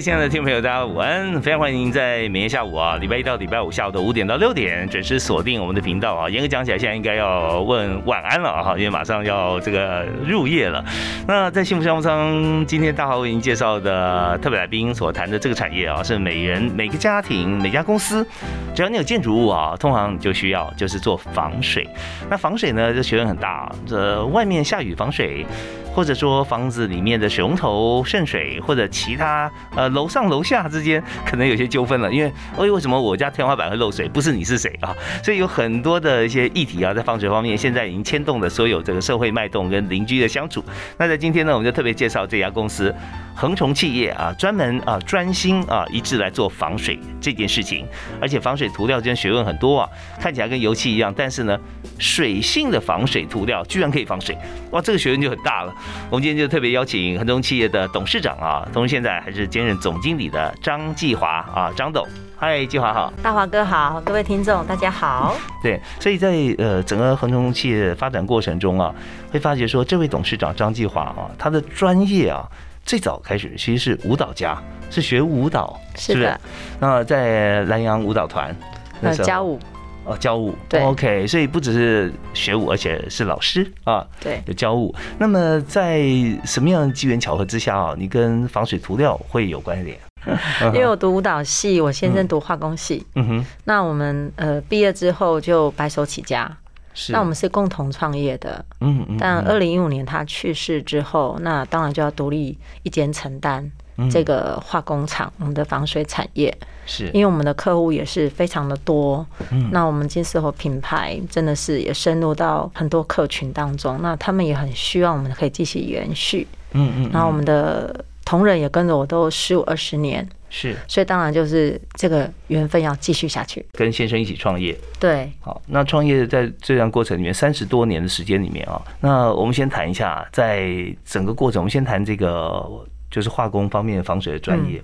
[0.00, 1.42] 亲爱的听众朋友，大家午安！
[1.42, 6.30] 非常欢迎您在每天下午啊，礼拜一到礼拜五下午的五点到六点准时锁定我们的频道啊。
[6.30, 10.82] 严格讲起来，现在应该要问晚安了哈，因为马上要这个入夜了。
[11.28, 18.26] 那在幸福商务舱，今天大华为您介绍的特别来宾所谈的这个产业啊，是每人每个家庭每家公司，
[18.74, 21.86] 只要你有建筑物啊，通常就需要就是做防水。
[22.30, 25.44] 那防水呢，这学问很大，这外面下雨防水。
[25.92, 34.08] 或者说房子里面的水龙头渗水，或者其他呃楼上楼下之间可能有些纠纷了，因为哎为什么我家天花板会漏水？
[34.08, 34.94] 不是你是谁啊？
[35.22, 40.64] 所以有很多的一些议题啊，在防水方面现在已经牵动了所有这个社会脉动跟邻居的相处。
[40.96, 42.94] 那在今天呢，我们就特别介绍这家公司。
[43.32, 47.86] 恒崇企业啊，专门啊专心啊一致来做防水这件事情，
[48.20, 49.88] 而且防水涂料真学问很多啊，
[50.20, 51.58] 看起来跟油漆一样，但是呢，
[51.98, 54.36] 水性的防水涂料居然可以防水，
[54.72, 55.74] 哇，这个学问就很大了。
[56.10, 62.06] 我们今天就特别邀请恒崇企业的董事长啊，同时现在还是兼任总经理的张继华啊，张董，
[62.36, 65.34] 嗨，继华好，大华哥好，各位听众大家好。
[65.62, 68.94] 对，所以在呃整个恒通企业发展过程中啊，
[69.32, 72.48] 会发觉说这位董事长张继华啊，他的专业啊。
[72.82, 76.34] 最早开始其实是舞蹈家，是学舞蹈，是不是？
[76.80, 78.56] 那在南洋舞蹈团，
[79.00, 79.60] 那教舞，
[80.04, 84.94] 哦，教舞，对，OK，所以不只是学舞，而且是老师啊，对，有教舞。
[85.18, 86.02] 那么在
[86.44, 89.98] 什么样的机缘巧合之下啊，你跟防水涂料会有关联？
[90.74, 96.56] 因为我读舞蹈系，我先生读化工系，嗯哼，那我们呃毕业之后就白手起家。
[96.92, 99.16] 是那我们是共同创业的，嗯嗯。
[99.18, 103.70] 但二零一五年他去世之后，那当然就要独立一间承担
[104.10, 106.56] 这个化工厂，我们的防水产业。
[106.86, 109.68] 是，因为我们的客户也是非常的多，嗯。
[109.70, 117.10] 那我们金丝猴品牌真的是也深入到很多客群当中，那他们也很希望我们可以继续延续，嗯嗯。
[117.12, 120.28] 然后我们的同仁也跟着我都十五二十年。
[120.52, 123.64] 是，所以当然就是这个缘分要继续下去。
[123.70, 132.68] 跟先生一起创业，对，好，那创业在这段过程里面三十多年的时间里面啊，那我们先谈一下，在整个过程，我们先谈这个
[133.10, 134.82] 就是化工方面防水的专业。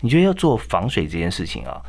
[0.00, 1.80] 你觉得要做防水这件事情啊，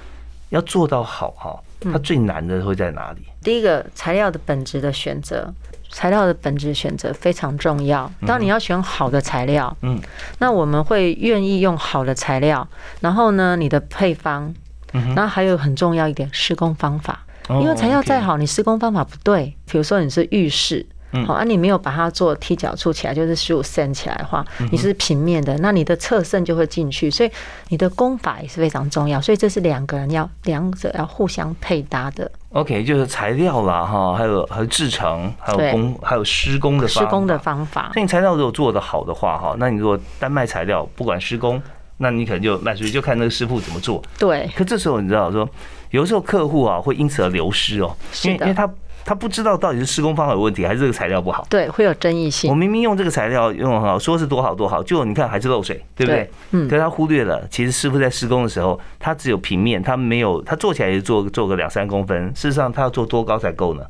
[0.50, 1.60] 要做到好哈，
[1.92, 3.22] 它最难的会在哪里？
[3.44, 5.54] 第一个材料的本质的选择。
[5.92, 8.12] 材料的本质选择非常重要。
[8.28, 10.00] 当你要选好的材料，嗯，
[10.38, 12.68] 那我们会愿意用好的材料。
[13.02, 14.54] 然后呢，你的配方，
[14.94, 17.26] 然后还有很重要一点，施工方法。
[17.50, 20.86] 因为材料再好，你施工方法不对，比如说你是浴室。
[21.26, 27.32] 好，啊，你没有把它做踢脚处起来，就是十五 cm 起来的话，你是平面的，那你的侧渗就会进去，所以
[27.70, 32.30] 你的功法也是非常重要，所以这是两个人要两者要互相配搭的。
[32.52, 37.92] OK，就是材料啦，哈，还有还有制成，还有工，还有施工的施工的方法。
[37.96, 41.60] 那你材料如果做的好的话，哈，那你如果单卖材料，不管施工，
[41.98, 44.00] 那你可能就卖出去，就看那个师傅怎么做。
[44.20, 44.48] 对。
[44.56, 45.48] 可这时候你知道说，
[45.90, 48.70] 有时候客户啊会因此而流失哦，因为因为他。
[49.10, 51.44] 他不知道到底是施工方法有问题，还是这个材料不好。
[51.50, 52.48] 对，会有争议性。
[52.48, 56.30] 我明明用这个材料用很好，说是多好多好，就你看还是漏水，对不对？
[56.52, 56.70] 嗯。
[56.70, 62.28] 可是他忽略了，其实师傅在施工的时候，他只有平面，他没有，他做起来也做做个两三公分。
[62.36, 63.82] 事实上，他要做多高才够呢？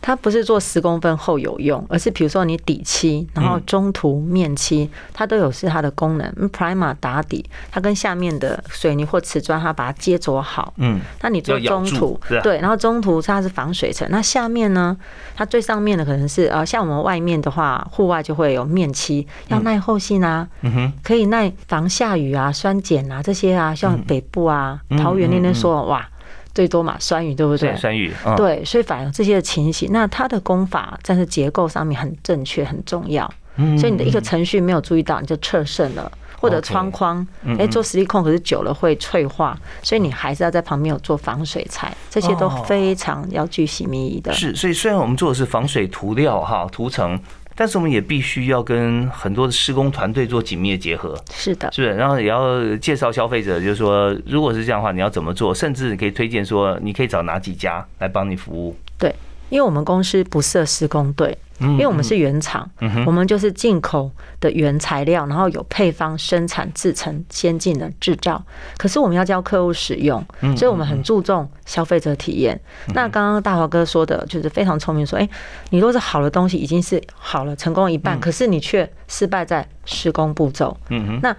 [0.00, 6.26] 他不是做十公分后有用，而是比如说你底漆，然后中途面漆，它都有是它的功能。
[6.50, 10.72] Primer 打底，它跟下面的水泥或瓷砖，它把它接着好。
[10.78, 10.98] 嗯。
[11.20, 14.96] 那你做中途，对，然后中途它是防水层，那下面呢？
[15.36, 26.08] 它最上面的可能是呃，像我们外面的话，户外就会有面漆，要耐候性啊，嗯哼，可以耐防下雨啊、酸碱啊这些啊，像北部啊、桃园那边说哇，
[26.54, 27.74] 最多嘛酸雨对不对？
[27.76, 33.30] 酸雨，对，所以反映这些的情形，那它的功法但是结构上面很正确、很重要，
[33.78, 36.10] 所以你的一个程序没有注意到，你就撤胜了。
[36.42, 37.24] 或者窗框，
[37.56, 44.32] 哎，做实力控可是久了会脆化，所以你还是要在旁边有做防水材，这些都非常要具细密仪的。
[44.32, 47.16] 是，所以虽然我们做的是防水涂料哈涂层，
[47.54, 51.14] 但是我们也必须要跟很多的施工团队做紧密的结合。
[51.32, 51.94] 是的，是不是？
[51.94, 55.54] 然后也要介绍消费者，就是说，如果是这样的话，你要怎么做？
[55.54, 58.76] 甚至你可以推荐说，你可以找哪几家来帮你服务。
[58.98, 59.14] 对。
[59.52, 61.36] 因为我们公司不设施工队。
[61.60, 62.68] 因为我们是原厂，
[63.06, 64.10] 我们就是进口
[64.40, 68.42] 的原材料，然后有配方生产制成先进的制造。
[68.76, 70.20] 可是我们要教客户使用，
[70.56, 72.60] 所以我们很注重消费者体验。
[72.94, 75.28] 那刚刚大华哥说的就是非常聪明，说：“哎，
[75.70, 80.76] 你若是好的东西已经是好了，成功一半，可是你却失败在施工步骤。”
[81.22, 81.36] 那。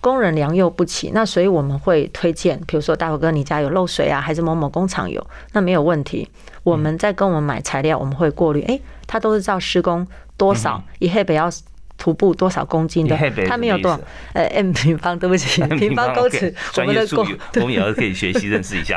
[0.00, 6.26] 工人良莠不齐，那所以我们会推荐，比如说大伙哥，你家有漏水啊，还是某某工厂有，那没有问题。
[6.68, 10.06] 我们在跟我们买材料，我们会过滤，哎，它都是照施工
[10.36, 11.50] 多少，一黑北要
[11.96, 13.16] 徒步多少公斤的，
[13.48, 14.00] 它没有多少，
[14.32, 17.26] 呃，m 平方，对不起， 平方公尺，我们的工，
[17.56, 18.96] 我们也要可以学习认识一下。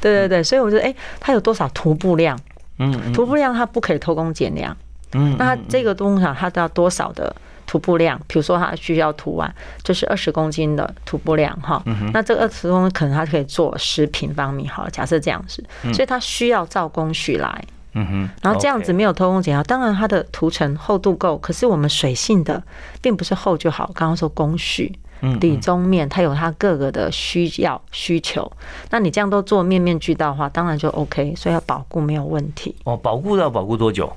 [0.00, 2.38] 对对对，所以我觉得，哎，它有多少徒步量？
[2.78, 4.76] 嗯，徒步量它不可以偷工减料。
[5.14, 7.34] 嗯，那它这个东西它要多少的？
[7.68, 9.54] 徒步量，比如说它需要涂完，
[9.84, 11.80] 就是二十公斤的徒步量哈，
[12.14, 15.62] 那这个二十公斤可能它可以做十平方米，好了，假设这样子，
[15.92, 22.60] 所以它需要照工序来，嗯哼，然后这样子没有偷工减料，当然它的涂层厚度够，可是我们水性的
[23.02, 24.98] 并不是厚就好，刚刚说工序。
[25.40, 28.50] 底中面它有它各个的需要需求，
[28.90, 32.74] 那你这样都做面面俱到的话，当然就 OK，所以要保固没有问题。
[32.84, 34.10] 哦，保固要保固多久？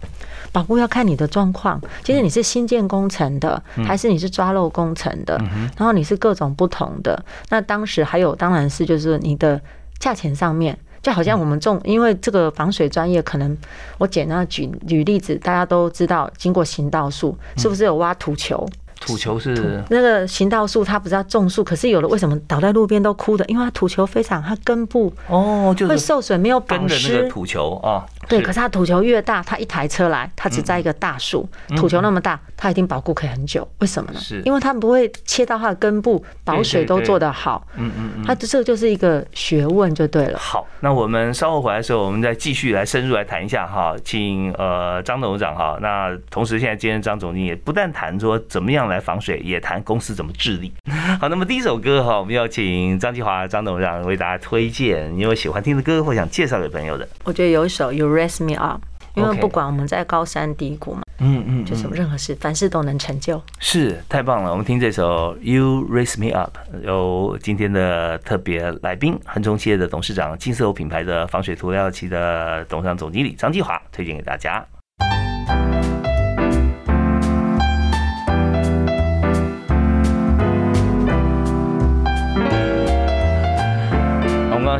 [0.52, 5.38] 保固要看你的状况，其实你是新建工程的，还是你是抓漏工程的，
[5.78, 7.24] 然后你是各种不同的。
[7.50, 9.60] 那当时还有，当然是就是你的
[9.98, 13.58] 价钱上面，就好像我们种，因为这个防水专业，可能
[13.98, 18.68] 我简单举举例子，大家都知道，经过行道树是不是有挖土球？
[19.02, 23.44] 土球是那个行道树，它不是要种树，可是有的为什么倒在路边都枯的？
[23.48, 27.28] 因为它土球非常，它根部哦，就会受损，没有保湿。
[27.28, 28.06] 土球啊。
[28.28, 33.68] 对，可是它土球越大，它一台车来，它只栽一个大树，土球那么大，它一定保护可以很久。
[33.80, 34.20] 为什么呢？
[34.20, 37.68] 是，因为它不会切到它的根部，保水都做得好。
[37.76, 40.40] 嗯嗯嗯，它这就是一个学问，就对了。
[40.40, 45.78] 好，那我们稍后回来的时候，我们再继续来深入来谈一下哈，请呃张董事长哈。
[45.82, 50.72] 那同时现在今天张总经也不但谈说怎么样来防水，也谈公司怎么治理。
[51.20, 57.08] 好，那么第一首歌哈，我们要请张继华张董事长为大家推荐，你有喜欢听的歌或想介绍给朋友的？
[57.26, 58.12] 我觉得有一首有。
[58.22, 58.82] Raise me up，
[59.16, 63.42] 因为不管我们在高山低谷嘛，嗯嗯，就是任何事，凡事都能成就。
[63.60, 74.64] 是太棒了，我们听这首 You Raise Me Up，由今天的特别来宾恒中企业的董事长金色欧品牌的防水涂料漆的董事长总经理张继华推荐给大家。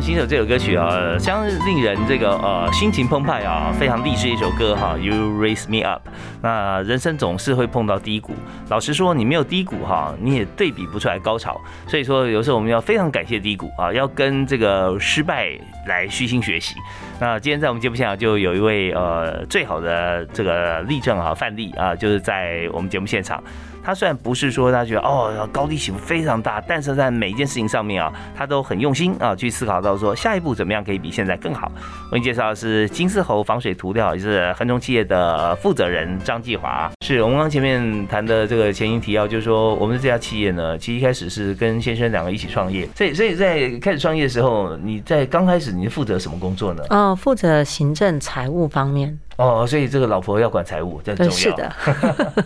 [0.02, 4.96] 新手这首歌曲啊，相当令人这个呃心情澎湃啊，非常励志一首歌哈。
[4.98, 6.02] You raise me up。
[6.40, 8.32] 那人生总是会碰到低谷，
[8.68, 11.60] 老实说，你没有低谷哈，你也对比不出来高潮。
[11.86, 15.50] 所以说，有时候我们要非常感谢低谷啊，要跟这个失败
[15.86, 16.74] 来虚心学习。
[17.20, 23.40] 那今天在我们节目现场就有一位呃最好的这个例证啊范例啊，就是在我们节目现场。
[23.84, 31.70] 他虽然不是说他觉得哦高低起伏非常大，但是在每一件事情上面啊，他都很用心啊，去思考到说下一步怎么样可以比现在更好。
[32.10, 36.90] 我给你介绍的是金丝猴防水涂料，也是恒中企业的负责人张继华。
[37.04, 42.88] 是我们刚前面谈的这个前因提要，就是说我们这家企业呢，其实一开始是跟先生两个一起创业。
[42.94, 46.82] 所以所以在开始创业的时候，你在刚开始你是负责什么工作呢？
[46.90, 49.18] 哦，负责行政财务方面。
[49.36, 51.32] 哦，所以这个老婆要管财务，这很重要。
[51.32, 51.72] 是的。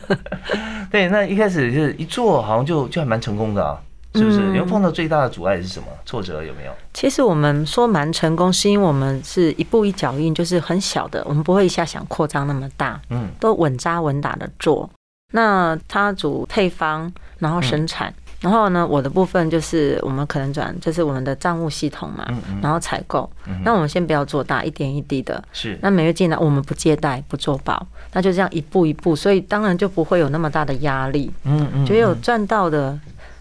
[0.90, 3.76] 对，那一开始就是一做，好像就就还蛮成功的啊，
[4.16, 4.56] 是不是？
[4.56, 5.86] 有碰到最大的阻碍是什么？
[6.04, 6.72] 挫折有没有？
[6.94, 14.88] 其实我们说蛮成功，是因为我们是一步一脚印，就是很小的，我们不会一下想扩张那么大，嗯，都稳扎稳打的做。
[15.32, 18.12] 那他主配方，然后生产。
[18.42, 23.28] 然后呢，我的部分就是我们可能转，就是我们的账务系统嘛，嗯然后采购。
[23.64, 25.42] 那我们先不要做大，一点一滴的。
[25.52, 25.76] 是。
[25.80, 31.32] 那每月进来，我们不借贷，不做保，那就这样一步一步，所以当然就不会有那么大的压力。
[31.44, 31.86] 嗯嗯。
[31.86, 32.96] 就有赚到的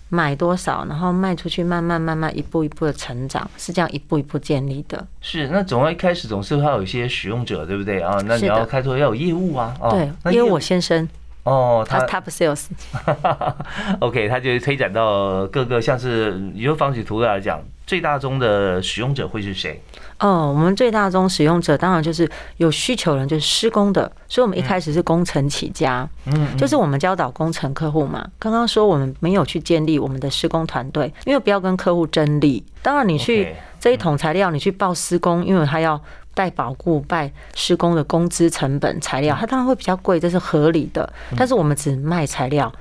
[0.09, 5.05] 买多少，然后卖出去，慢慢慢慢一步一步的成长，是这样一步一步建立的。
[5.21, 5.47] 是。
[5.47, 8.17] 那总要一开始总是会有一些使用者，对不对啊？
[8.25, 9.75] 那你要开拓要有业务啊。
[9.91, 10.33] 对。
[10.33, 11.07] 因为我先生。
[11.45, 19.79] 哦，他 top sales，OK， 他就推展到各个，像是以后防水涂料来讲，最大宗的使用者会是谁？
[20.19, 28.27] 哦，我们最大宗使用者当然就是有需求人，就是施工的，所以我们一开始是工程起家，嗯，就是我们教导工程客户嘛。
[28.39, 32.65] 刚刚说我们没有去建立我们的施工团队，因为不要跟客户争利。
[32.81, 36.01] 当然，你去这一桶材料，你去报施工，因为他要。
[36.35, 41.11] 带保固、拜施工的工资成本、材料，它当然会比较贵，这是合理的。
[41.35, 42.71] 但是我们只卖材料，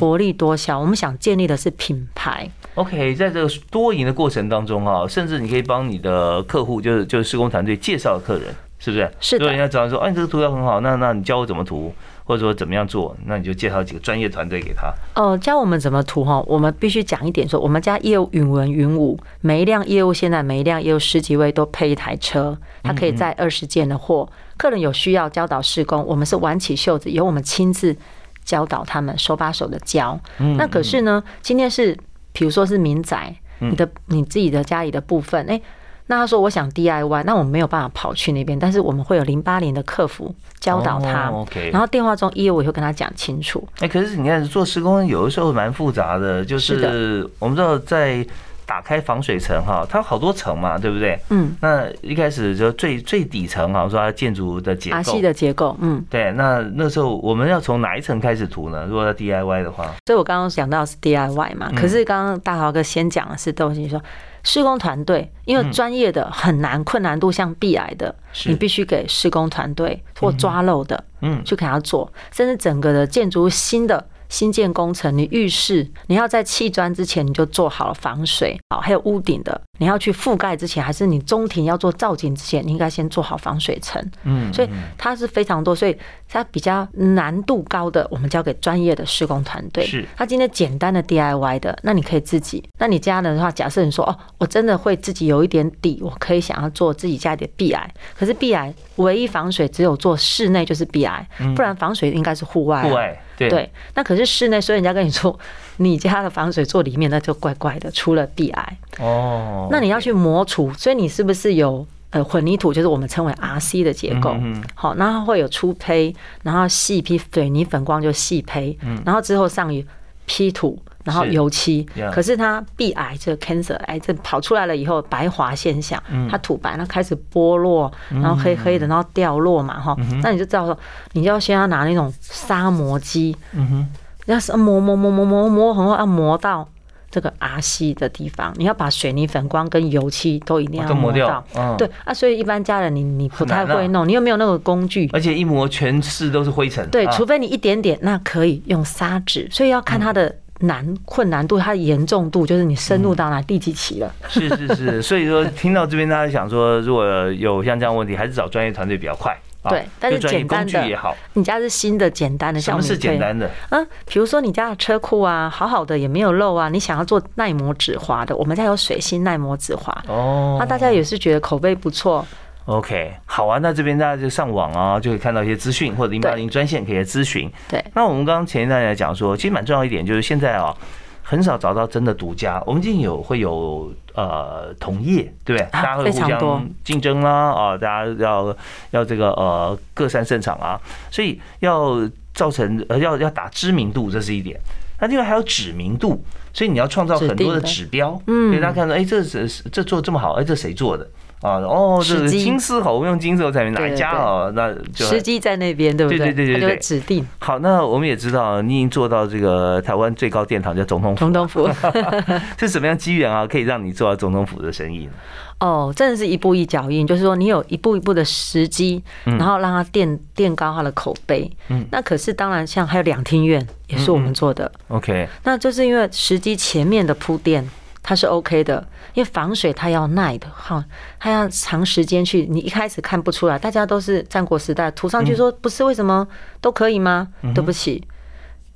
[0.00, 0.80] 薄利多销。
[0.80, 2.50] 我们想建立的是品牌。
[2.74, 8.52] OK，在这个多赢的过程当中啊，甚至你可以帮你的客户，就是就是施工团队介绍客人。
[8.84, 9.08] 是不是？
[9.20, 9.44] 是的。
[9.44, 14.92] 如果人家找说，哎，你这个涂料很好，那那你教我怎么涂，或者说怎么样做，那你就介绍几个专业团队给他。
[15.14, 24.28] 哦，教我们怎么涂哈，我们必须讲一点，说我们家业务云文云武，每一辆业务现在每一辆业务十几位都配一台车，它可以载二十件的货。
[24.56, 27.96] 客人有需要教导施工，我们是挽起袖子，由我们亲自
[28.44, 30.18] 教导他们，手把手的教。
[30.56, 31.96] 那可是呢，今天是
[32.32, 35.60] 比如说是民宅，你的你自己的家里的部分，哎。
[36.06, 41.70] 那他说我想 DIY，那我们没有办法跑去那边，但是我们会有零八年的客服教导他，OK。
[41.72, 43.66] 然后电话中业务也会跟他讲清楚。
[43.78, 48.26] 哎，可是你看做施工有的时候蛮复杂的，就是我们知道在
[48.72, 51.20] 打开防水层哈，它好多层嘛，对不对？
[51.28, 51.54] 嗯。
[51.60, 56.32] 那一开始就最最底层哈，说它建筑的结构，阿的结构，嗯，对。
[56.32, 58.86] 那那时候我们要从哪一层开始涂呢？
[58.88, 64.02] 如果要 DIY 的话，所以我刚刚讲到是 DIY 嘛，可是刚刚大豪哥先讲的是东西说。
[64.44, 68.12] 施工团队，因为专业的很难，困难度像 B 癌的，
[68.46, 74.04] 你必须给施工团队或抓漏的，嗯，去给他做，甚至整个的建筑新的。
[74.32, 84.00] 新建工程，你浴室你要在砌砖之前你就做好了防水，好，还有屋顶的，你要去覆盖之前，还是你中庭要做造景之前，你应该先做好防水层。
[84.22, 85.98] 嗯，所以它是非常多，所以
[86.28, 89.84] 它比较难度高的，我们交给专业的施工团队。
[89.84, 92.62] 是，他今天简单的 DIY 的，那你可以自己。
[92.78, 102.84] 那你家的话，假设你说哦，我真的会自己有一点底，我可以想要做自己家里的壁癌可是壁癌唯一防水只有做室内就是壁癌不然防水应该是户外。
[102.84, 103.20] 户外。
[103.36, 105.36] 对，那可是室内，所以人家跟你说，
[105.78, 108.78] 你家的防水做里面，那就怪怪的，出了壁癌。
[108.98, 114.36] 哦，那你要去磨除，所以你是不是有呃混凝土，就是我们称为 RC 的结构？
[114.74, 119.84] 好，然后会有粗胚，然后细坯水泥粉光就细胚，然后之后上于
[120.26, 120.80] P 土。
[121.04, 126.00] 然后油漆，可是它壁癌这 cancer 癌症跑出来了以后，白滑现象，
[126.30, 130.78] 它土白，它开始剥落，然后黑黑的，然后掉落嘛，哈，那你就知道说，
[131.14, 133.88] 你要先要拿那种砂磨机，嗯哼，
[134.26, 136.68] 要是磨磨磨磨磨磨，很后要磨到
[137.10, 141.44] 这个 R C 的地方，你要把水泥粉光跟油漆都一定要磨到，
[141.76, 150.34] 对啊，所以一般家人你你不太会弄，你又没有那个工具，而且一磨全是都是灰尘，对，除非你一点点，那可以用砂纸，所以要看它的。
[150.64, 154.14] 难困难度，它的严重度就是你深入到哪第几期了。
[154.28, 159.36] 是是是，所以说听到这边，大家想说，如果有像这样问题，还是找专业团队比较快。
[159.70, 161.16] 对，但是简单的也好。
[161.34, 163.48] 你家是新的简单的，什么是简单的？
[163.70, 169.96] 嗯，比如说你家的车库啊，好好的也没有漏啊，你想要做耐磨纸滑的，我们家有水性耐磨纸滑。
[170.08, 172.26] 哦，那大家也是觉得口碑不错。
[172.66, 177.50] OK，好啊，那这边大家就上网啊，就可以看到一些资讯，或者零八零专线可以咨询。
[177.68, 180.72] 对，那我们刚刚前一段来讲说，其实蛮重要一点，就是现在啊，
[181.22, 182.62] 很少找到真的独家。
[182.66, 185.68] 我们今天有会有呃同业，对不对？
[185.70, 188.56] 大家会互相竞争啦，啊，大家要
[188.90, 194.58] 要这个呃各擅胜场啊，所以要造成呃要要打知名度，这是一点。
[195.00, 201.08] 那另外还有指名度，所以你要创造很多的指标，嗯，给大家看到，哎，这是这做这么好，哎，这谁做的？
[201.42, 204.52] 啊哦，是金丝猴，我们用金丝猴产品哪一家哦？
[204.54, 206.18] 那就时机在那边，对不对？
[206.18, 207.26] 对对对对对，指定。
[207.40, 211.18] 好，那我们也知道，你已经做到这个台湾最高殿堂叫总统府。
[211.18, 211.68] 总统府
[212.58, 213.44] 是什么样机缘啊？
[213.46, 215.12] 可以让你做到总统府的生意呢？
[215.58, 221.50] 哦，真的是一步一脚印，就是说你有一步一步的时机，然后让它垫垫高它的口碑。
[221.68, 224.70] 嗯，那可是当然，像还有两厅院也是我们做的。
[224.88, 227.68] OK，那就是因为时机前面的铺垫。
[228.02, 230.84] 它是 OK 的，因为防水它要耐的哈，
[231.20, 236.26] 它要长时间去，你一开始看不出来，大家都是战国时代涂上去说不是为什么
[236.60, 237.28] 都可以吗？
[237.54, 238.02] 对不起，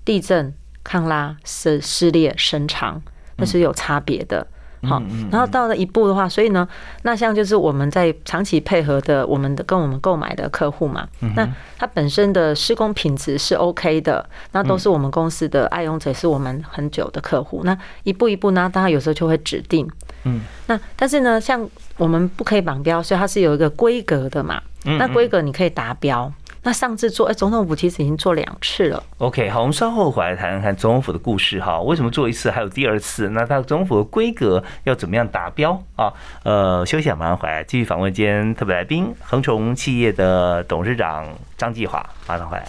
[0.04, 0.54] 地震、
[0.85, 3.02] 抗拉、撕撕裂、伸长，
[3.37, 4.47] 那是有差别的。
[4.87, 6.66] 好，然后到了一步的话，所以呢，
[7.02, 17.62] 那像就是我们在长期配合的，我们的跟我们购买的客户嘛，那它本身的施工品质是 OK 的，那都是我们公司的爱用者，是我们很久的客户。
[17.64, 19.88] 那一步一步呢，当然有时候就会指定，
[20.25, 26.33] 嗯，那但是呢，像我们不可以绑标，所以它是有一个规格的嘛，那规格你可以达标。
[26.66, 29.00] 那上次做哎，总统府其实已经做两次了。
[29.18, 31.80] OK，好，我们稍后回来谈谈看总统府的故事哈。
[31.80, 33.28] 为什么做一次还有第二次？
[33.28, 36.12] 那它总统府的规格要怎么样达标啊？
[36.42, 41.25] 呃，休息马上回来继续访问今天特别来宾，恒崇企业的董事长
[41.56, 42.66] 张继华，马上回来。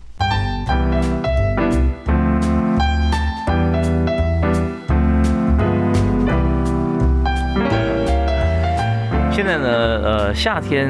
[9.32, 9.68] 现在呢，
[10.04, 10.88] 呃，夏天。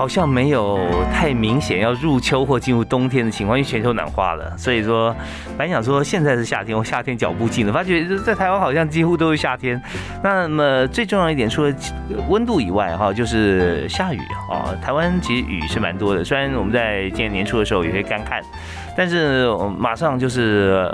[0.00, 0.78] 好像没有
[1.12, 5.14] 太明显要入秋或进入冬天的情况，因为全球暖化了，所以说
[5.58, 9.78] 本来想说现在是夏天，我夏天脚步近了，发觉在台湾好像几乎都是夏天。
[10.22, 11.74] 那么最重要一点，除了
[12.30, 14.72] 温度以外，哈，就是下雨啊。
[14.82, 18.40] 台湾其实雨是蛮多的，虽然我们在今年年初的时候有些干旱，
[18.96, 20.90] 但是马上就是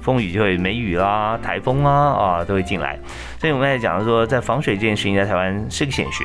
[0.00, 2.98] 风雨就会梅雨啦、台风啊啊都会进来。
[3.38, 6.24] 所以我们在讲说，在防水这件事情在台湾是个显学。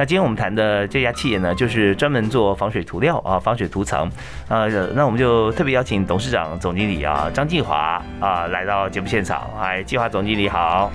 [0.00, 4.10] 那今天我们谈的这家企业呢，就是专门做防水涂料啊，防水涂层
[4.48, 4.66] 呃。
[4.94, 9.50] 那我们就特别邀请董事长、总经理啊，张继华啊，来到节目现场。
[9.60, 10.90] 哎，继华总经理好。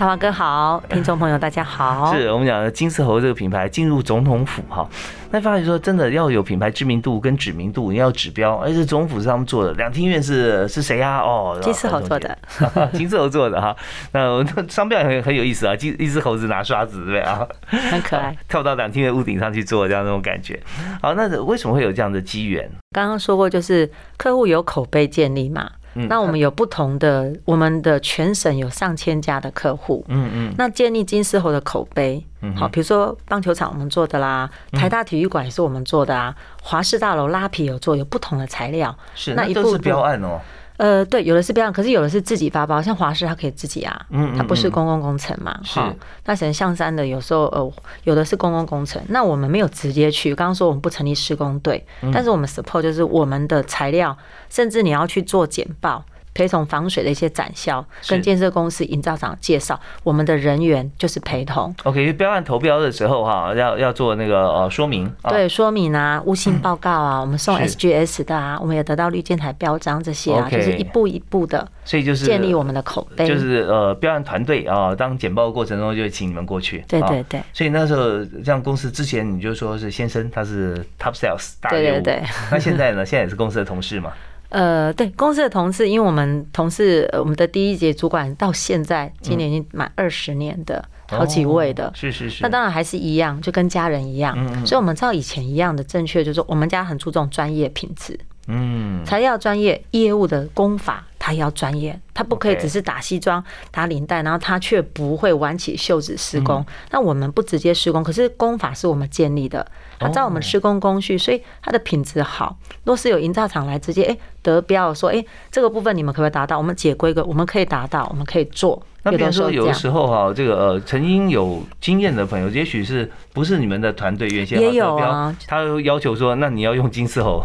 [0.00, 2.10] 大华哥好，听众朋友大家好。
[2.14, 4.88] 是我们讲的金丝猴这个品牌进入总统府哈，
[5.30, 9.74] 那发现说真的要有品牌知名度跟指名度，你要指标，而且总统府是他们做的。
[9.74, 11.18] 两厅院是是谁呀？
[11.18, 12.38] 哦， 金丝猴做的，
[12.94, 13.76] 金丝猴做的哈。
[14.12, 17.46] 那商标很很有意思啊，金一只猴子拿刷子对不对啊？
[17.66, 20.58] 很可爱， 跳到两厅院屋顶上去做这样那种感觉。
[21.02, 22.66] 好，那为什么会有这样的机缘？
[22.92, 25.70] 刚刚说过，就是客户有口碑建立嘛。
[25.94, 32.24] 那我们有不同的，我们的全省有上千家的客户，嗯嗯，那建立金丝猴的口碑，
[32.56, 40.40] 好，比如说棒球场我们做的啦，台大体育馆也是我们做的啊，华氏大楼拉皮有做，有不同的材料，是那都是标案哦。
[40.80, 45.78] 呃，对，有的是这样，可是有的是自己发包，像华师它可以自己啊，嗯，它不是公共工程嘛，是。
[46.24, 47.72] 那可能象山的有时候呃，
[48.04, 50.34] 有的是公共工程，那我们没有直接去。
[50.34, 51.84] 刚刚说我们不成立施工队，
[52.14, 54.16] 但是我们 support 就是我们的材料，
[54.48, 56.02] 甚至你要去做简报。
[56.32, 61.74] 陪同防水的一些展销，跟建设公司营造厂介绍，我们的人员就是陪同。
[61.84, 77.42] OK，标案投标的时候哈，要要做那个呃说明，对说明啊， 物性报告啊，我们送 SGS 的啊，我们也得到绿建台标章这些啊，就是一步一步的，所以就是建立我们的口碑，就是呃标案团队啊，当简报过程中就请你们过去，对对对。
[77.52, 82.22] 所以那时候像公司之前你就说是先生他是 Top Sales 大业务，对对对。
[82.50, 83.04] 那现在呢？
[83.04, 84.12] 现在也是公司的同事嘛。
[84.50, 101.04] 呃，对，公司的同事，因为我们同事，我们的第一节主管到现在今年已经满二十年的好几位的，是是是，那当然还是一样，就跟家人一样，所以我们照以前一样的正确，就是我们家很注重专业品质，嗯，材料专业，业务的功法。
[101.22, 106.64] 他要专业，他不可以只是打西装、打领带，然后他却不会挽起袖子施工。
[106.90, 109.64] 那我们不直接施工，可是工法是我们建立的，
[109.98, 112.56] 按照我们施工工序，所以它的品质好。
[112.84, 116.56] 若是有营造厂来直接哎得标，说哎这个部分你们可不可以达到？
[116.56, 118.82] 我们解规格，我们可以达到，我们可以做。
[119.02, 127.44] 那比如说有的时候哈，这个呃曾经有经验的朋友，也许是不是你们的团队原先也有啊，他要求说，那你要用金丝猴。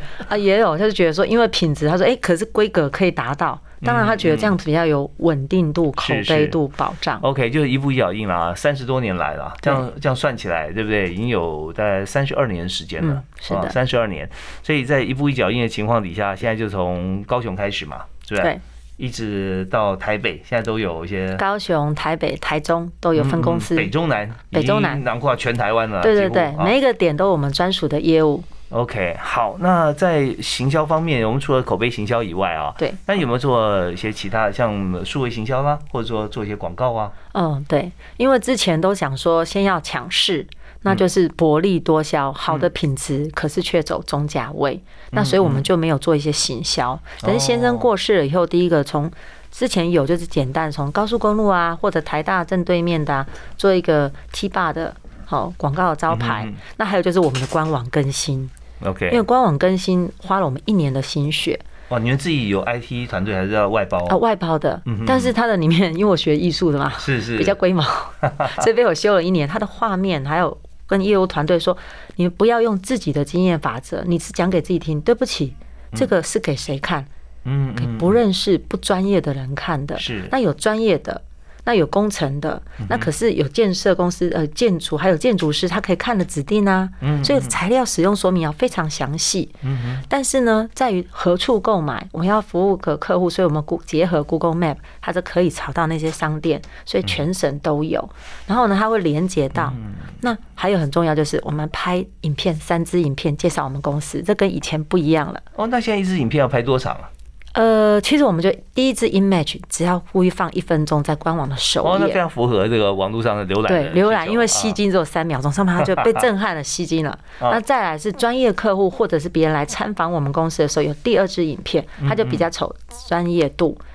[0.28, 7.18] 啊，也有，他就觉得说，因为品质，他说，哎，可是规格可以达到，当然他觉得这样子比较有稳定度、口碑度保障。
[7.22, 11.12] OK，就是一步一脚印了啊，三十多年来了，这样这样算起来，对不对？
[11.12, 14.28] 已经有大概三十二年时间了，是的，三十二年。
[14.62, 18.42] 所以在一步一脚印的情况底下，现在就从高雄开始嘛，是不是？
[18.42, 18.60] 对，
[18.96, 26.00] 一直到台北，现在都有一些高雄、台北、台中都有分公司，北中南，北中南囊括全台湾了。
[26.02, 28.42] 对对对，每一个点都有我们专属的业务。
[28.72, 37.12] OK，好，那在行销方面，我们除了口碑行销以外啊，对，那有没有做一些其他的，像数位行销啦，或者说做一些广告啊？
[37.34, 40.46] 嗯，对，因为之前都想说先要强势，
[40.82, 46.98] 那就是薄利多销，好的品质，可是却走中价位，那所以我们就没有做一些行销。
[47.20, 49.10] 等先生过世了以后，第一个从
[49.50, 53.26] 之前有就是简单从高速公路啊，或者台大正对面的
[53.58, 54.94] 做一个 T 霸的
[55.26, 58.48] 好广告的招牌，那还有就是我们的官网更新。
[58.84, 61.58] OK，因为官网更新花了我们一年的心血。
[61.88, 64.16] 哇，你们自己有 IT 团队还是要外包啊？
[64.16, 67.84] 外包的，但是它的里面，因为我学艺术的嘛，是是，比较龟毛，
[68.62, 69.46] 所以被我修了一年。
[69.46, 71.76] 它的画面还有跟业务团队说，
[72.16, 74.98] 你们不要用自己的经验法则，你是讲给自己听。
[75.02, 75.54] 对不起，
[75.94, 77.04] 这个是给谁看？
[77.44, 79.98] 嗯，给不认识、不专业的人看的。
[79.98, 81.20] 是，那有专业的。
[81.64, 86.88] 那有工程的，那可是有建设公司，呃，建筑还有建筑师，他可以看的指定啊。
[87.00, 89.48] 嗯，所以材料使用说明要非常详细。
[89.62, 98.08] 嗯但是呢，在于何处购买，我们要服务个客户，所以我们结合 Google Map，它就可以查到那些商店，所以全省都有。
[98.46, 99.72] 然后呢，它会连接到。
[100.20, 105.40] 那还有很重要就是，我们拍影片，三支影片介绍我们公司，这跟以前不一样了。
[105.54, 107.08] 哦，那现在一支影片要拍多长啊？
[107.52, 113.68] 呃，其实我们就第一支 image 只要故意放一分钟在官网的首页，哦，那非常符合这个网络上的浏览。
[113.68, 117.18] 对，浏览，因为吸睛只有三秒钟，上面他就被震撼了，吸睛了。
[117.40, 122.74] 那再来是专业客户或者是别人来参访我们公司的时候，有第二支影片，它就比较丑
[123.06, 123.76] 专业度。
[123.78, 123.86] 嗯嗯，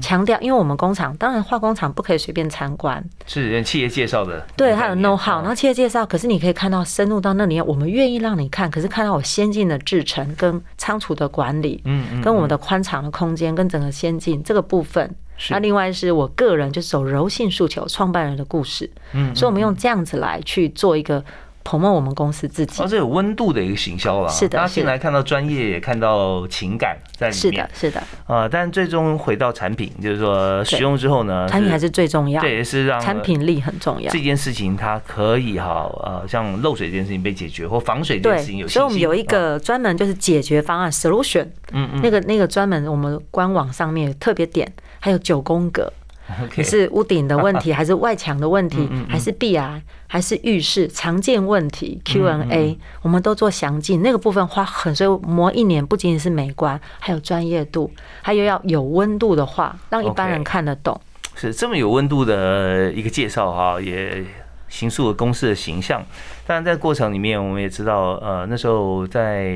[0.00, 4.46] 强调，因为我们工厂当然化工厂不可以随便参观，是企业介绍的。
[4.56, 15.14] 对，还有 know how，然后企业介绍，可是你可以看到深入到那里，我们愿意让你看，可是看到我先进的制程跟仓储的管理，嗯嗯，跟我们的宽敞的空间跟整个先进这个部分。
[15.50, 21.24] 那另外是我个人就走柔性诉求，创办人的故事，嗯，所以我们用这样子来去做一个。
[21.66, 24.28] 捧捧我们公司自己，哦，这有温度的一个行销了。
[24.28, 27.40] 是的，大家进来看到专业，也看到情感在里面。
[27.42, 28.02] 是的，是的。
[28.28, 32.40] 啊，但最终回到产品，就是说使用之后呢，产品还是最重要。
[32.40, 34.08] 对，也是让产品力很重要。
[34.12, 38.68] 这件事情它可以哈，呃，像漏水这件事情被解决，或防水这件事情有。
[38.68, 45.92] 所以我们有一个专门就是解决方案 solution，嗯嗯，那个那个专门我们官网上面特别点，还有九宫格。
[46.64, 54.02] 是屋顶的问题， 还是外墙的问题，还是壁癌，还是浴室常见问题？Q&A，我们都做详尽。
[54.02, 57.90] 那个部分花很，所以磨一年不仅仅是美观，还有专业度，
[58.22, 61.00] 还有要有温度的话，让一般人看得懂。
[61.34, 64.24] 是这么有温度的一个介绍哈，也
[64.68, 66.04] 形塑了公司的形象。
[66.46, 69.54] 当然，在过程里面，我们也知道，呃，那时候在。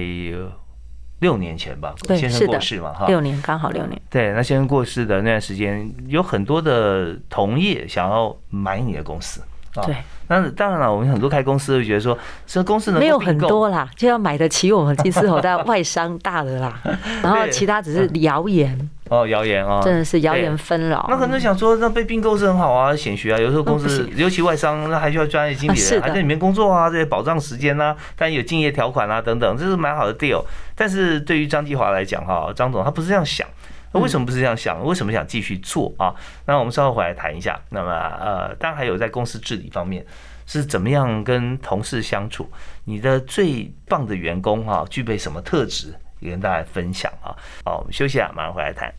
[1.20, 4.02] 六年前吧，先生过世嘛，哈，六年刚好六年。
[4.08, 9.42] 对，那先生过世的那段时间，有很多的同业想要买你的公司。
[9.84, 9.96] 对，
[10.31, 12.16] 那当然了，我们很多开公司会觉得说，
[12.47, 16.81] 这公司能没有很多啦，就要买得起我们金丝猴的外商大的啦，
[17.21, 18.88] 然后其他只是谣言。
[19.09, 21.05] 哦，谣言啊，真的是谣言纷扰。
[21.09, 23.38] 那可能想说，那被并购是很好啊，显学啊。
[23.40, 30.45] 有时候公司，尤其外商，那还需要专业经理人，还在里面工作啊，这些保障时间啊，但有竞业条款啊等等，这是蛮好的 deal。
[30.77, 33.45] 但是对于张继华来讲，哈，张总他不是这样想。
[33.92, 34.85] 那为什么不是这样想？
[34.85, 36.14] 为什么想继续做啊？
[36.46, 37.59] 那我们稍后回来谈一下。
[37.70, 40.07] 那么，呃，当然还有在公司治理方面
[40.46, 42.48] 是怎么样跟同事相处？
[42.85, 45.94] 你的最棒的员工哈，具备什么特质？
[46.20, 47.35] 也跟大家分享啊。
[47.64, 48.92] 好，我们休息啊，马上回来谈。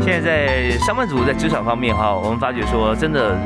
[0.00, 3.36] 现在在上班族在职场方面哈，我们发觉说，真的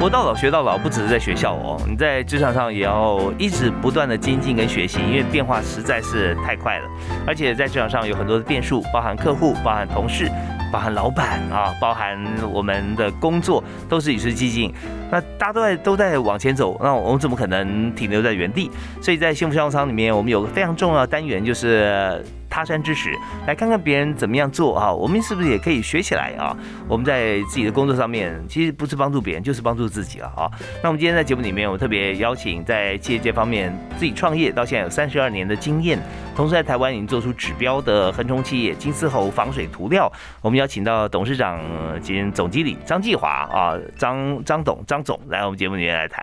[0.00, 6.88] 活到老学到老，不只是在学校哦，你在职场上也要一直不断的精进跟学习，因为变化实在是太快了，
[7.26, 10.26] 而且在职场上有很多的变数，包含客户，包含同事。
[10.72, 12.16] 包含老板啊，包含
[12.52, 14.72] 我们的工作，都是与时俱进。
[15.10, 18.70] 那大家都在都在往前走，那我们怎么可能停留在原地？
[19.02, 23.12] 所以在幸福商商里面，我们有个非常重要的单元，就是他山之石，
[23.46, 26.54] 来看看别人怎么样做啊，我们是不是也可以学起来啊？
[26.86, 30.50] 我们在自己的工作上面，其实不是帮助别人，就是帮助自己了啊。
[30.82, 35.98] 那我们今天在节目里面，我特别邀请在企业界方面自己创业到现在有三十二年的经验，
[36.36, 40.10] 同时在台湾已经做出指标的恒冲企业金丝猴防水涂料，
[40.40, 41.60] 我们邀请到董事长
[42.00, 45.00] 兼总经理张继华啊，张张董张。
[45.02, 46.22] 总来我们节目里面来谈，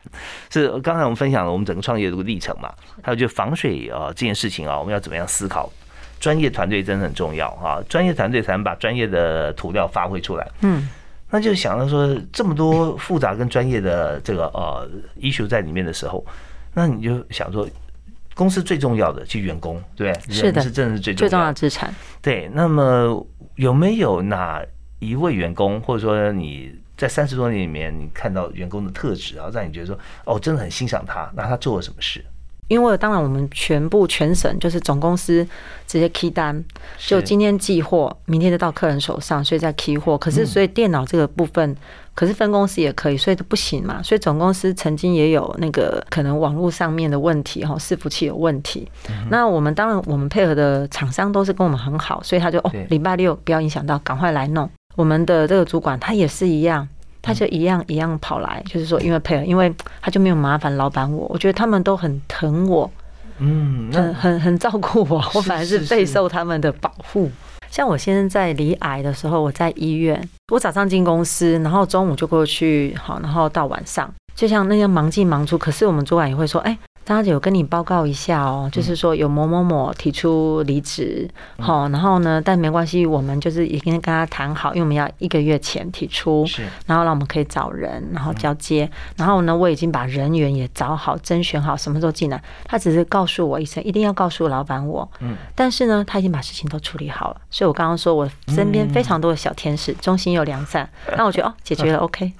[0.51, 2.71] 是刚才我们分享了我们整个创业的这个历程嘛？
[3.01, 5.67] 还有就防水啊这件事情啊，我们要怎么样思考？
[6.19, 7.82] 专业团队真的很重要啊！
[7.89, 10.47] 专业团队才能把专业的涂料发挥出来。
[10.62, 10.89] 嗯，
[11.30, 16.25] 那就想到说这么多复杂跟专业的这个呃 issue 在里面的时候，
[16.73, 17.67] 那你就想说，
[18.36, 21.93] 公司最重要的就员工，对，是的，是真的是最最重要的资产。
[22.21, 23.25] 对，那么
[23.56, 24.62] 有没有哪
[24.99, 26.73] 一位员工，或者说你？
[26.97, 31.32] 在三十多年里面，你看到员工的特质啊，让你觉得说，哦，真的很欣赏他。
[31.36, 32.25] 那他做了什么事？
[32.67, 35.47] 因为当然我们全部全省就是总公司
[35.86, 36.63] 直接 key 单，
[36.97, 40.17] 就今天寄货，明天就到客人手上，所以在 key 货。
[40.17, 41.75] 可是所以电脑这个部分，
[42.13, 44.03] 可是分公司也可以，所以都不行嘛。
[44.03, 48.89] 所以总公司曾经也有那个可能网络上面的问题哈，伺服器有问题。
[49.30, 54.69] 那我们当然我们配合的厂商都是跟我们很好，所以他就哦，礼拜六不要影响到，赶快来弄。
[54.95, 56.88] 我们的这个主管他也是一样，
[57.27, 62.89] 他就一样一样跑来，就是说因为配合，因为他就没有麻烦老板我，我觉得他们都很疼我，
[63.39, 67.29] 嗯，很很很照顾我，我反而是备受他们的保护。
[67.69, 70.17] 像我先生在离癌的时候，我在医院，
[70.53, 75.57] 我早上进公司，然后中午就过去，好，然后到晚上，就像那样忙进忙出。
[75.57, 76.77] 可是我们主管也会说，哎。
[77.15, 102.33] 张姐有跟你报告一下哦，就是说有某某某提出离职，好，然后呢，但没关系，我们就是已经跟他谈好，因为我们要一个月前提出，是，然后让我们可以找人，然后交接，然后呢，我已经把人员也找好，甄选好，什么时候进来，他只是告诉我一声，一定要告诉老板我，嗯，但是呢，他已经把事情都处理好了，所以我刚刚说我身边非常多的小天使，中心有良善， 那我觉得哦，解决了，OK。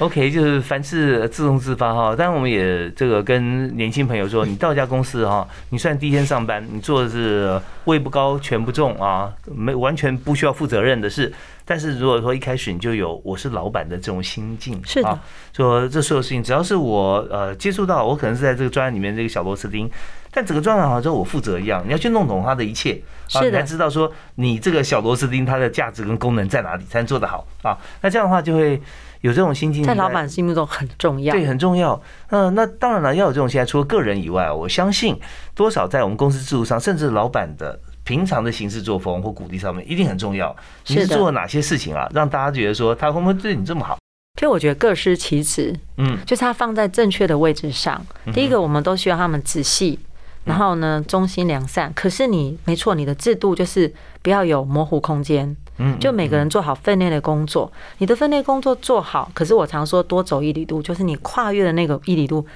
[0.00, 2.16] OK，就是凡事自动自发哈。
[2.16, 11.30] 当然，我们也这个跟年轻朋友说，你到一家公司哈，你算第一天上班，你做的是位不高权不重啊，没完全不需要负责任的事。
[11.66, 15.18] 但是如果说一开始你就有我是老板的这种心境，是的，
[15.52, 19.88] 说这所有事情只要是我呃接触到，我可能是在这个专案里面这个小螺丝钉，
[20.30, 23.02] 但整个专案好像我负责一样，你要去弄懂它的一切，
[23.34, 27.76] 啊，你，才知道说你这个小螺丝钉它的价值跟功能在哪里，才能做得好啊。
[28.00, 28.80] 那这样的话就会
[29.20, 32.00] 有这种心境，在老板心目中很重要，对，很重要。
[32.28, 35.18] 嗯，那当然了，要有这种心态，除了个人以外，我相信
[35.54, 37.78] 多少在我们公司制度上，甚至老板的。
[38.02, 40.56] 平常的行事作风或鼓励上面一定很重要。
[40.88, 43.98] 你是做了哪些事情啊，让大家觉得说他会不会对你这么好？
[44.34, 48.04] 其实我觉得各司其职，嗯，就是他放在正确的位置上。
[48.32, 50.00] 第一个，我们都需要他们仔细，
[50.44, 51.92] 然后呢，忠心良善。
[51.94, 57.72] 可是你没错，你的制度就是不要有模糊空间，嗯，就每个人做好分内的工作。
[57.98, 62.46] 你的分内工作做好，可是我常说多走一里路，就是你跨越的那个一里路。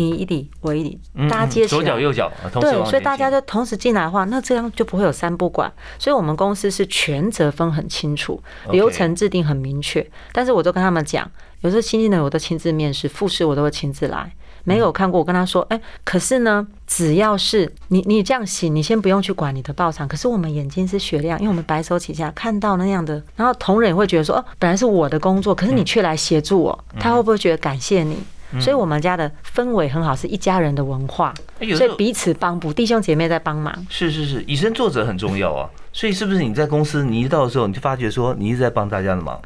[0.00, 0.96] 你一里我一里，
[1.28, 5.68] 大家接起来，左脚右脚，对，所以大家就同时进来的话，那这样就不会有三不管。
[5.98, 10.08] 所以我们公司是权责分很清楚，流程制定很明确。
[10.30, 11.28] 但是我都跟他们讲，
[11.62, 14.32] 有时候新进的我都亲自面试，复试我都会亲自来。
[14.68, 20.06] 没有看过，我跟他说，哎，可是呢，只要是你你这样洗，你先不用去管你的报偿。
[20.06, 28.18] 可是我们眼睛是雪亮，因为我们白手起家，看到那样的，然后同仁也会觉得说，哦，本来是我的工作，可是你却来协助我，他会不会觉得感谢你？
[28.60, 31.34] 所以，我们家的氛围很好，是一家人的文化，
[31.76, 33.74] 所以彼此帮补，弟兄姐妹在帮忙。
[33.90, 35.68] 是是是，以身作则很重要啊。
[35.92, 39.38] 所以，是不是你在公司，你一到的时候，你就发觉说，你一直在帮大家的忙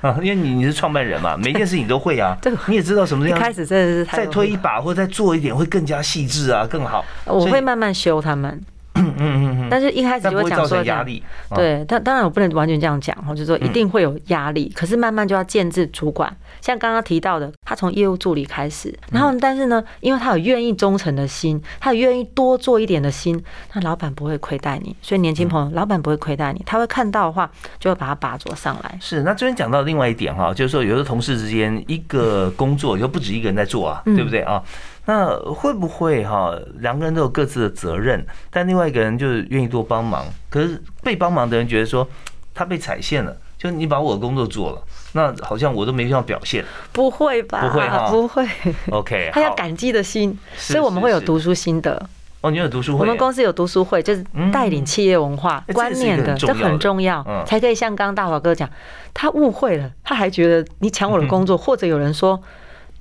[0.00, 0.18] 啊？
[0.22, 2.36] 因为你你是创办人嘛， 每件事情都会啊。
[2.40, 3.38] 对，你也知道什么样。
[3.38, 7.04] 一开始真的是再推一把，或者再做一点，会更加细致啊，更好。
[7.24, 8.60] 我会慢慢修他们。
[8.94, 11.22] 嗯嗯嗯但是一开始就会讲说压力，
[11.54, 16.34] 对，但当然我不能完全这样讲哈，就是说一定会有压力，可是慢慢就要建制主管。
[16.60, 24.94] 像刚刚提到的，他从业务助理开始，然后但是呢，因为他有愿意忠诚的心，他有愿意多做一点的心，那老板不会亏待你。
[25.02, 28.98] 所以年轻朋友，老板不会亏待你，他会看到的话，就会把他拔擢上来。
[29.00, 34.62] 是，那这边讲到另外一点哈，就是说有的同事之间一个工作又不止一个人在做啊，对不对啊？
[35.06, 42.08] 那会不会哈，两个人都有各自的责任，但另外一个人就是愿意多帮忙，可是被帮忙的人觉得说
[42.54, 46.64] 他被踩线了，就你把我的工作做了，那好像我都没地方表现。
[46.92, 47.60] 不会吧？
[47.60, 48.48] 不会哈，不会。
[48.90, 52.08] OK， 他要感激的心，所以我们会有读书心得。
[52.40, 53.00] 哦，你有读书会？
[53.00, 58.68] 我们公司有读书会，就是带领企业文化观念的，这很重要，才可以像刚刚大华哥讲，
[59.12, 62.42] 他误会了，他还觉得你抢我的工作， 或者有人说。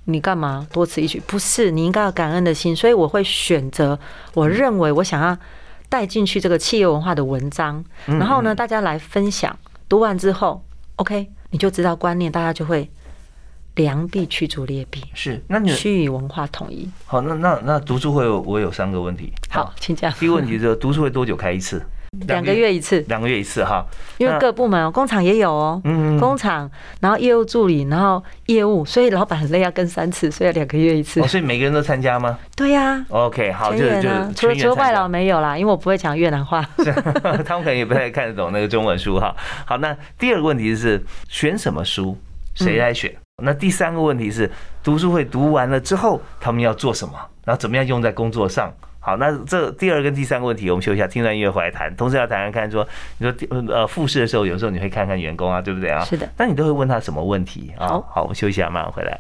[0.06, 1.22] 你干嘛多此一举？
[1.26, 3.98] 不是，你应该有感恩的心，所以我会选择
[4.34, 5.38] 我认为我想要
[5.88, 9.58] 带进去这个企业文化的文章，然后呢，大家来分享。
[9.88, 10.64] 读完之后
[10.96, 12.90] ，OK，你就知道观念，大家就会
[13.76, 15.04] 良币驱逐劣币。
[15.14, 16.90] 是，那你区域文化统一。
[17.06, 19.32] 好，那那那读书会我有三个问题。
[19.50, 20.12] 好，请讲。
[20.14, 21.82] 第一个问题就是读书会多久开一次？
[22.28, 23.86] 两个月一次，两个月一次哈，
[24.18, 26.70] 因为各部门工厂也有哦，嗯，工厂，
[27.02, 31.20] 然后业务助理，然后业务，所以老板很累，要跟三次，所以两个月一次。
[31.22, 32.38] 哦，所以每个人都参加吗？
[32.56, 33.04] 对呀。
[33.10, 36.64] OK，好，就就除了除了外劳没有啦，因为我不会讲越南话，
[37.46, 39.36] 他们可能也不太看得懂那个中文书哈。
[39.66, 42.18] 好，那第二个问题是选什么书，
[42.54, 43.14] 谁来选？
[43.44, 44.50] 那第三个问题是
[44.84, 47.14] 读书会读完了之后，他们要做什么？
[47.44, 48.72] 然后怎么样用在工作上？
[49.04, 51.94] 好，那这第二跟第三个问题，我们休息一下，听段音乐回来谈。
[51.98, 52.88] 同时要谈谈看，说
[53.18, 53.36] 你说
[53.68, 56.06] 呃复试的时候，有时候你会看看员工啊，对不对啊？
[56.06, 56.30] 是的。
[56.38, 58.02] 那你都会问他什么问题啊？
[58.10, 59.20] 好，我们休息一下，马上回来。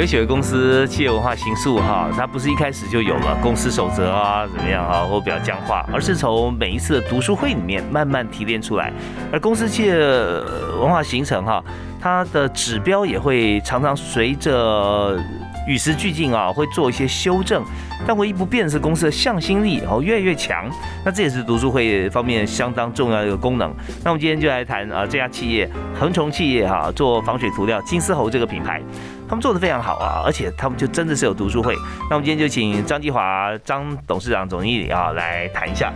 [0.00, 8.90] 有些公司企业文化形塑哈，它不是一开始就有了公司守则啊，怎么样啊，或比较僵化，而是从每一次的读书会里面慢慢提炼出来。
[9.30, 9.94] 而公司企业
[10.80, 11.62] 文化形成哈，
[12.00, 15.22] 它的指标也会常常随着
[15.68, 17.62] 与时俱进啊，会做一些修正。
[18.06, 20.64] 但唯一不变的是公司的向心力哦越来越强。
[21.04, 23.70] 那这也是读书会方面相当重要的一个功能。
[24.02, 28.80] 那我们今天就来谈啊，这家企业恒崇企业哈，做防水涂料金丝猴这个品牌。
[29.30, 31.72] 他们做的非常好啊，而且他们就真的是有读书会。
[32.10, 35.92] 那我们今天就请张继华张董事长总经理啊来谈一下。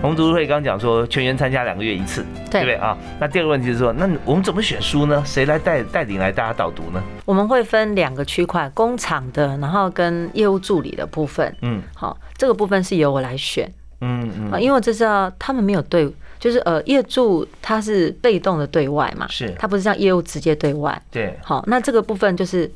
[0.00, 2.96] 我们读书会刚刚讲说全员参加两个月一次，对不对啊？
[3.20, 5.22] 那第二个问题是说，那我们怎么选书呢？
[5.26, 7.02] 谁来带带领来大家导读呢？
[7.26, 11.54] 我们会分两个区块，工厂的，然后跟业务助理的部分。
[11.60, 13.70] 嗯，好，这个部分是由我来选。
[14.00, 16.10] 嗯嗯，啊，因为我这是要他们没有对。
[16.40, 21.00] 就是呃，业主他是被动的对外嘛，是，他不是像业务直接对外。
[21.12, 22.68] 对，好，那这个部分就是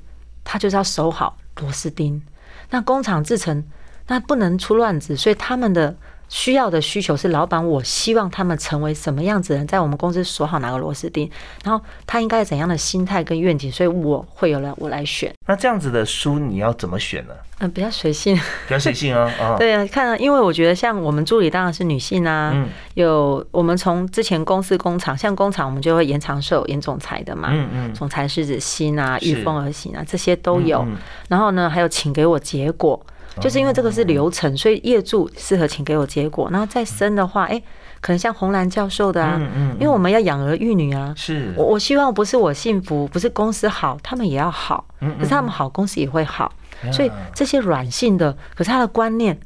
[0.45, 2.23] 他就是要守好螺丝钉。
[2.71, 3.65] 那工厂制成
[4.07, 5.97] 那不能出乱子，所以他们的。
[6.35, 11.31] 需要的需求是老板，我希望他们成为什么样子人，在我们公司锁好哪个螺丝钉，
[11.63, 15.33] 然后他应该怎样的心态跟愿景，所以我会有了我来选。
[15.47, 17.35] 那这样子的书你要怎么选呢？
[17.61, 18.35] 嗯，比较随性，
[18.67, 19.33] 比较随性啊。
[19.57, 22.53] 对啊，看，因为我觉得像我们助理当然是女性啊，
[22.95, 30.85] 有我们从之前公司工厂，像工厂我们就会延长寿、演总裁的嘛，嗯嗯，总裁是指心啊，御风而行啊，这些都有。
[31.29, 33.01] 然后呢，还有请给我结果。
[33.41, 36.49] 就是因为这个是流程，所以业主适合请给我结果。
[36.51, 37.61] 然后再生的话，哎，
[38.01, 39.41] 可能像红兰教授的啊，
[39.79, 41.13] 因为我们要养儿育女啊。
[41.17, 44.85] 是，我我希望不是我幸福，不是公司好，他们也要好。
[45.01, 46.53] 可是他们好，公司也会好。
[46.93, 49.39] 所以这些软性的，可是他的观念，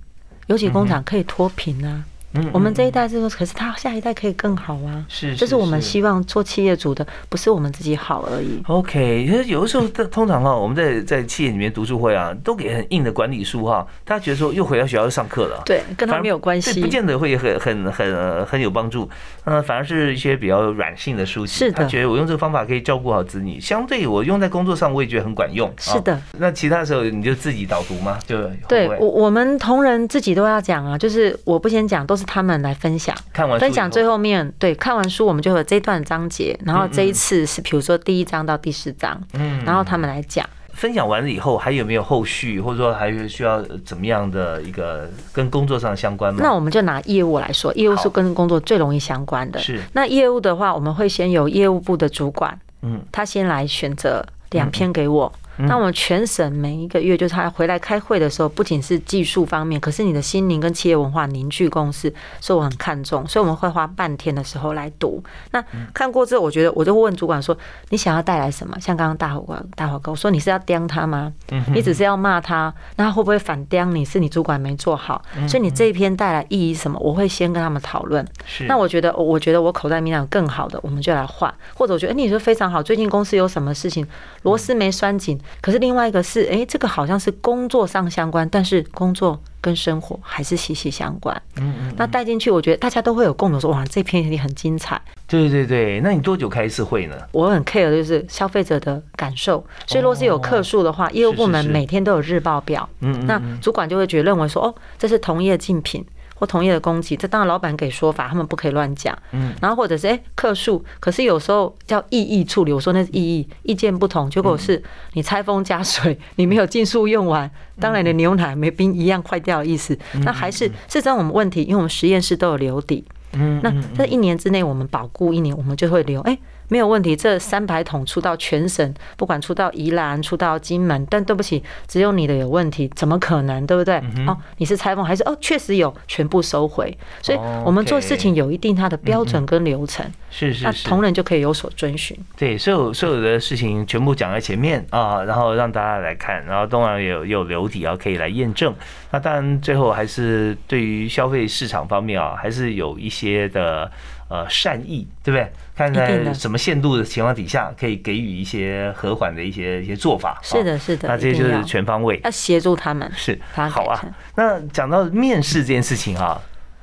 [0.46, 2.04] 尤其工厂可以脱贫啊。
[2.52, 5.04] 我们这一代这个，可是他下一代可以更好啊！
[5.08, 8.62] 是，这是我们希望做企业主的，不是我们自己好而已。
[8.66, 19.08] OK，其实有的时候，通常哈，我们在在企业里面读书会啊，都给很硬的管理书哈，大家觉得说又回到学校上课了，对，跟他没有关系，不见得会很很很很有帮助。
[19.44, 25.72] 嗯，反而是一些比较软性的书籍，是的，他觉得我用这个方法可以照顾好子女，相对我用在工作上，我也觉得很管用。
[25.78, 28.18] 是的，那其他时候你就自己导读吗？
[28.26, 28.36] 就
[28.68, 32.98] 对我我们同仁自己都要讲啊，就是我不先讲，都是他们来分。
[32.98, 46.40] 享看完分享最后面对看完书我们就有这一段章节，然后这一次是比如说第一章到第四章，嗯，然后他们来讲分享完了以后还有没有后续，或者说还需要怎么样的一个跟工作上相关吗？
[46.42, 49.60] 那我们就拿业务来说，业务是跟工作最容易相关的。
[49.60, 55.32] 是那业务的话，我们会先由业务部的主管，嗯，他先来选择两篇给我。
[55.66, 65.22] 那我们全省每一个月，就是他回来开会的时候，不仅是技术方面，可是你的心灵跟企业文化凝聚共识，所以我很看重，所以我们会花半天的时候来读。
[65.50, 67.56] 那看过之后，我觉得我就会问主管说
[67.90, 71.32] ：“你想要带来什么？”像刚刚大伙大伙哥说：“你是要刁他吗？
[71.74, 74.04] 你只是要骂他，那他会不会反刁你？
[74.04, 76.98] 是你主管没做好，所以你这一篇带来意义什么？
[77.00, 78.26] 我会先跟他们讨论。
[78.66, 81.52] 那我觉得，我觉得我口袋名单有更好的，我们就来换。
[81.74, 84.06] 或者我觉得，哎，你说非常好，最近公司有什么事情，
[84.42, 85.38] 螺丝没拴紧。
[85.60, 91.40] 可是另外一个是，哎，这个好像是工作上相关，但是工作跟生活还是息息相关。
[91.56, 91.94] 嗯嗯。
[91.96, 95.00] 那带进去，我觉得大家都会有共同说，哇，这篇也很精彩。
[95.26, 97.14] 对对对，那你多久开一次会呢？
[97.32, 102.88] 我很 care 的就是消费者的感受，所以如果是有客数的话，业务部门每天都有日报表。
[103.00, 103.26] 嗯嗯。
[103.26, 106.04] 那主管就会觉得认为说，哦，这是同业竞品。
[106.38, 109.16] 或同业的攻击，这当然老板给说法，他们不可以乱讲。
[109.32, 114.80] 嗯，然后或者是哎客数，可是有时候叫异议处理，我说那是异议，意见不同，结果是
[115.14, 119.98] 你拆封加水，你没有尽数用完，当然你的牛奶没冰一样坏掉的意思。
[120.22, 123.04] 那还是是这种问题，因为我们实验室都有留底。
[123.32, 126.38] 嗯，那在一年之内我们保固一年，我们就会留哎。
[126.68, 133.96] 没有问题，这三百桶出到全省，不管出到宜兰、出到金门，但对不起，只有你的有问题，怎么可能，对不对？
[134.26, 135.36] 哦，你是裁缝还是哦？
[135.40, 136.96] 确实有，全部收回。
[137.22, 142.16] 所以，我们做事情有一定它的标准跟流程，是是，那同仁就可以有所遵循。
[142.36, 148.74] 对，所有所有的事情全部讲在前面啊，然后让大家来看，然后当然有有留底啊，可以来验证。
[149.10, 153.90] 那当然，最后还是对于消费市场方面啊，还是有一些的。
[154.28, 155.50] 呃，善意对不对？
[155.74, 160.38] 看在什么限度的情况底下，可以给予一些和缓的一些一些做法。
[160.42, 161.08] 是的，是的。
[161.08, 163.10] 那这些就是全方位要协助他们。
[163.16, 164.04] 是，好啊。
[164.34, 166.38] 那讲到面试这件事情啊，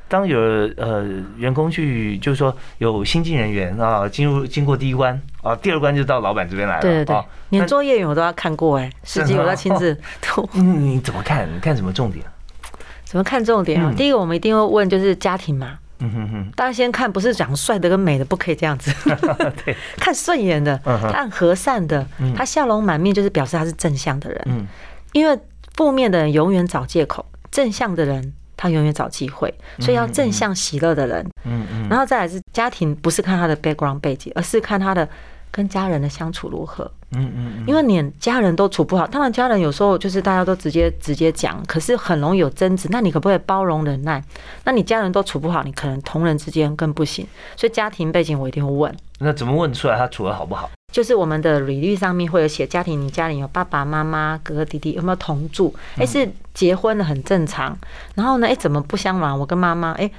[0.08, 0.40] 当有
[0.78, 1.06] 呃
[1.38, 6.82] 员工去，就是说有新进人员啊，进入经过第一关啊，第二关就到老板这边来了。
[6.82, 9.96] 对对对，连作业员我都要看过哎，实际我要亲自。
[10.54, 11.48] 你怎么看？
[11.54, 12.26] 你看什么重点？
[13.04, 13.94] 怎么看重点啊？
[13.96, 15.78] 第一个我们一定会问，就是家庭嘛。
[16.00, 18.92] 嗯哼哼，大家先看，不是讲帅的跟美的，不可以这样子。
[19.66, 22.06] 对， 看顺眼的，他很和善的，
[22.36, 24.42] 他笑容满面，就是表示他是正向的人。
[24.46, 24.68] 嗯，
[25.14, 25.38] 因为
[25.76, 31.26] 负面的人永远找借口，正向的人他永远找机会，所以要正向喜乐的人。
[31.44, 35.08] 嗯嗯，然后再来是家庭，不是看他的 background 背景，而是看他的。
[35.52, 36.92] 跟家人的相处如何？
[37.15, 42.88] 嗯嗯，因为连家人都处不好，当然家人有时候就是大家都直接直接讲，可是很容易有争执。
[42.91, 44.23] 那你可不可以包容忍耐？
[44.63, 47.25] 那你家人都处不好，你可能同人之间更不行。
[47.56, 48.95] 所以家庭背景我一定会问。
[49.19, 50.69] 那怎么问出来他处的好不好？
[50.91, 55.73] 就是我们的履历上面会有写家庭，你家里有爸爸妈妈、哥哥弟弟有没有同住？
[55.97, 57.78] 哎，是结婚的很正常。
[58.15, 59.38] 然后呢，哎，怎么不相瞒？
[59.38, 60.10] 我跟妈妈哎。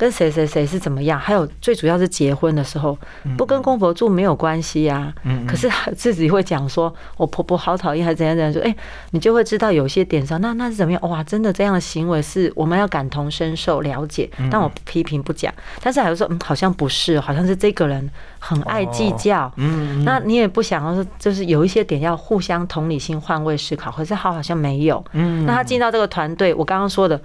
[0.00, 2.96] 跟谁谁谁是怎么样，还有最主要是结婚的时候，
[3.36, 5.12] 不跟公婆住没有关系呀。
[5.24, 5.46] 嗯。
[5.46, 8.62] 可是自己会讲说，我婆婆好讨厌，还怎样怎样说？
[8.62, 8.74] 哎，
[9.10, 11.02] 你就会知道有些点上，那那是怎么样？
[11.06, 14.30] 哇，真的这样的行为是我们要感同身受、了解。
[14.50, 19.52] 但我批评不讲，但是还有说，嗯，好像不是，好像是这个人很爱计较。
[19.56, 20.02] 嗯。
[20.02, 23.90] 那你也不想要说，就是有一些点要互相同理心、换位思考。
[23.90, 25.04] 可是他好像没有。
[25.12, 25.44] 嗯。
[25.44, 27.20] 那他进到这个团队，我刚刚说的。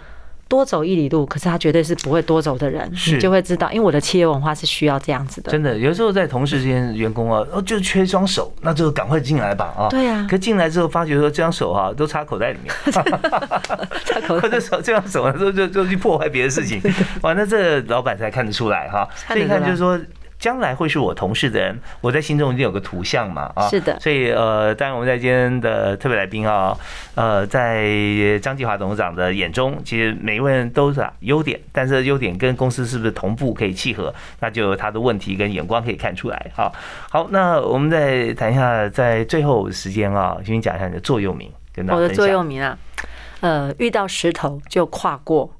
[0.56, 5.51] 多走一里路，可是他绝对是不会多走的人，你就会知道，因为我的企业文化是需要这样子的。
[5.51, 9.89] 真的，有时候在同事之间，员工啊，哦，就缺一双手，那就赶快进来吧，啊。
[9.89, 10.26] 对啊。
[10.30, 12.74] 可进来之后，发觉说这双手哈都插口袋里面，
[14.06, 16.82] 插口袋， 或者手这双手就就就去破坏别的事情，
[17.22, 19.06] 哇，那这老板才看得出来哈。
[19.28, 19.99] 所以看就是说。
[20.46, 24.00] 将来会是我同事的人，我在心中一定有个图像嘛啊，是的。
[24.00, 26.78] 所以呃，当然我们在今天的特别来宾啊，
[27.16, 27.84] 呃，在
[28.43, 36.52] 张继华董事长的眼中，其实每一位人都是优点，但是优点跟公司是不是同步可以契合，那就有他的问题跟眼光可以看出来。
[36.54, 36.72] 好，
[37.10, 42.78] 好，那我们再谈一下，在最后时间啊，先讲一下你的座右铭，跟大家我的座右铭啊，
[43.39, 45.52] 呃，遇到石头就跨过，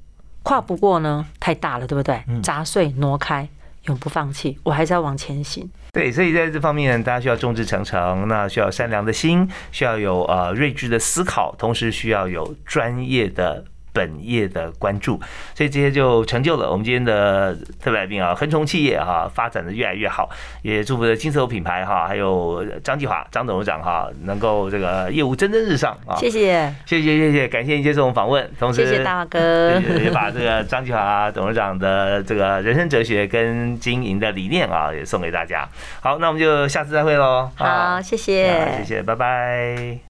[0.44, 2.22] 跨不过呢太大了，对不对？
[2.40, 3.48] 砸碎挪开。
[3.86, 5.68] 永不放弃，我还是要往前行。
[5.92, 13.64] 对，所以在这方面，大家需要众志成城，那需要善良的心，需要有呃睿智的思考，同时需要有专业的。
[13.96, 15.18] 本业的关注，
[15.54, 20.28] 所以这些就成就了我们今天的特别来宾啊，恒崇企业哈发展的越来越好，
[20.60, 26.14] 也祝福的金色品牌哈，还有张继华张董事长哈，能够这个业务蒸蒸日上啊！
[26.16, 35.66] 谢谢，谢谢，谢谢，感谢你接受我们访问，同时谢谢大哥，也把这个张继华董事长的这个人生哲学跟经营的理念啊，也送给大家。
[36.02, 37.50] 好，那我们就下次再会喽。
[37.54, 39.98] 好，谢谢，谢谢，拜拜。